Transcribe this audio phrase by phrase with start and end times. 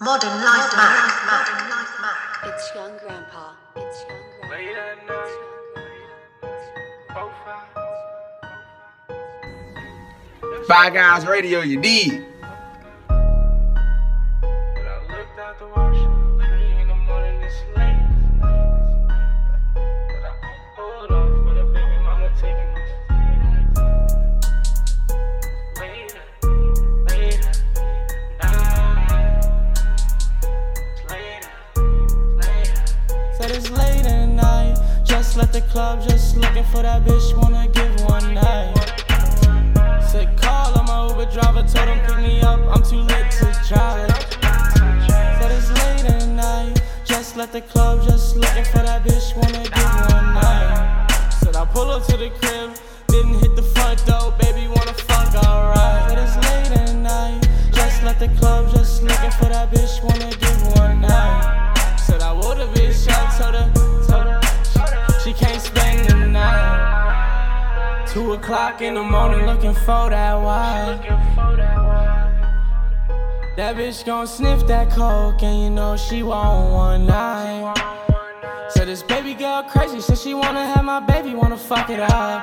[0.00, 1.10] Modern Life Mag.
[1.26, 2.54] Modern Life Mag.
[2.54, 3.50] It's young grandpa.
[3.74, 4.54] It's young grandpa.
[4.54, 5.38] Late at night,
[7.08, 7.66] profile.
[10.68, 12.28] Fye Guys Radio, you need.
[35.60, 37.36] The club, just looking for that bitch.
[37.36, 38.74] Wanna give one night.
[40.08, 42.60] Said call on my Uber driver, told him pick me up.
[42.72, 44.10] I'm too late to drive.
[45.38, 46.80] Said it's late at night.
[47.04, 49.34] Just left the club, just looking for that bitch.
[49.36, 51.34] Wanna give one night.
[51.40, 52.70] Said I pull up to the crib,
[53.08, 54.32] didn't hit the front door.
[54.38, 56.08] Baby wanna fuck, alright.
[56.08, 57.48] Said it's late at night.
[57.72, 60.02] Just left the club, just looking for that bitch.
[60.04, 61.98] Wanna give one night.
[61.98, 63.77] Said I would have bitch, I told her
[68.18, 70.98] Two o'clock in the morning, looking for that wine.
[73.56, 77.74] That bitch gon' sniff that coke, and you know she want one night.
[78.70, 82.42] Said this baby girl crazy, said she wanna have my baby, wanna fuck it up.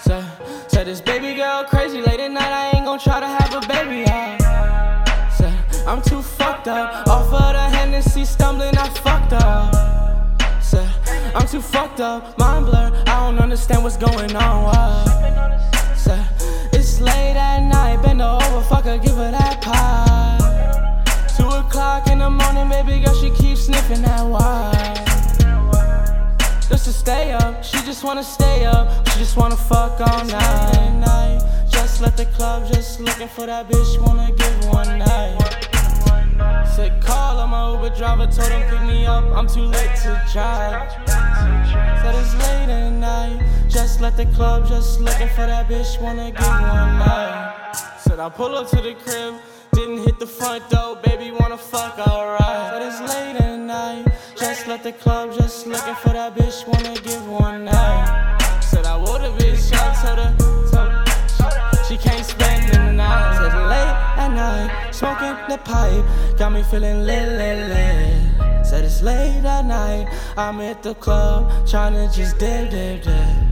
[0.00, 0.24] Said,
[0.66, 3.60] said this baby girl crazy, late at night I ain't gon' try to have a
[3.68, 5.30] baby up.
[5.30, 5.54] Said
[5.86, 6.21] I'm too
[11.34, 15.08] I'm too fucked up, mind blur, I don't understand what's going on.
[15.96, 16.26] Said,
[16.72, 21.02] it's late at night, bend over, fuck give her that pie.
[21.36, 24.72] Two o'clock in the morning, baby girl, she keeps sniffing that wine.
[26.68, 30.90] Just to stay up, she just wanna stay up, she just wanna fuck all night.
[30.98, 31.40] night.
[31.70, 35.38] Just left the club, just looking for that bitch, wanna give one night.
[36.76, 40.22] Said call on my Uber driver, told him pick me up, I'm too late to
[40.32, 41.11] drive.
[44.12, 45.98] Left the club, just looking for that bitch.
[45.98, 47.72] Wanna give one night.
[47.98, 49.36] Said I pull up to the crib,
[49.72, 50.96] didn't hit the front door.
[50.96, 52.72] Baby, wanna fuck, alright.
[52.72, 54.04] But it's late at night.
[54.36, 56.66] Just left the club, just looking for that bitch.
[56.68, 58.38] Wanna give one night.
[58.60, 60.36] Said I would have bitch, I told her,
[60.70, 63.38] told her she can't spend the night.
[63.38, 66.04] Said late at night, smoking the pipe,
[66.36, 68.66] got me feeling lit, lit, lit.
[68.66, 70.06] Said it's late at night,
[70.36, 73.51] I'm at the club, tryna just dip, dip, dip.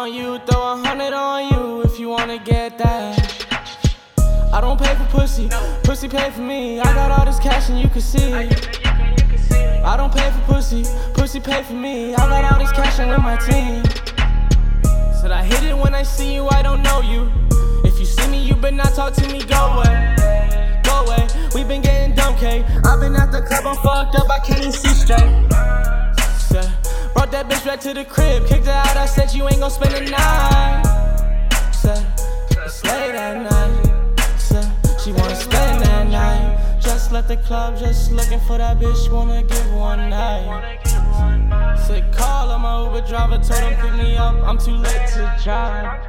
[0.00, 3.12] On you, throw a hundred on you if you wanna get that.
[4.50, 5.50] I don't pay for pussy,
[5.84, 6.80] pussy pay for me.
[6.80, 8.32] I got all this cash and you can see.
[8.32, 12.14] I don't pay for pussy, pussy pay for me.
[12.14, 13.84] I got all this cash and with my team.
[15.20, 17.30] Said I hit it when I see you, I don't know you.
[17.84, 20.80] If you see me, you better not talk to me, go away.
[20.82, 22.64] Go away, we been getting dumb, K.
[22.86, 25.59] I've been at the club, I'm fucked up, I can't even see straight.
[27.50, 30.08] Bitch back to the crib, kicked her out, I said you ain't gon' spend the
[30.08, 30.82] night.
[31.72, 32.06] Said,
[32.50, 34.38] it's late at night.
[34.38, 34.70] Said,
[35.02, 36.80] she wanna spend that night.
[36.80, 40.78] Just left the club, just looking for that bitch, wanna give one night.
[41.88, 45.36] Said call on my Uber driver, told him pick me up, I'm too late to
[45.42, 46.06] drive.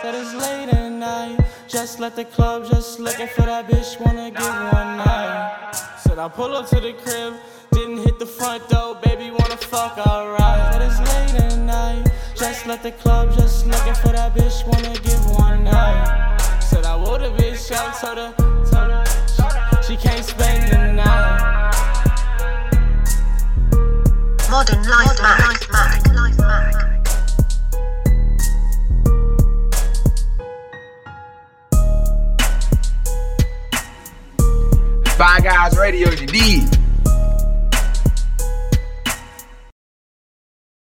[0.00, 4.30] Said it's late at night, just left the club, just looking for that bitch, wanna
[4.30, 5.72] give one night.
[5.98, 7.34] Said I pull up to the crib,
[8.18, 10.72] didn't the front door, baby wanna fuck, alright.
[10.72, 14.94] Said it's late at night, just left the club, just looking for that bitch, wanna
[15.00, 16.38] give one night.
[16.60, 18.34] Said I would have bitch, I told her,
[18.70, 19.04] told her,
[19.82, 21.74] she can't spend the night.
[24.50, 25.68] Modern Life Mag.
[25.70, 26.74] Modern Life Mag.
[35.16, 36.77] Fye Guys Radio, you need.